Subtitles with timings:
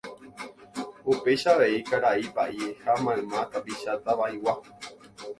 [1.13, 4.53] upéicha avei karai pa'i ha mayma tapicha Tava'igua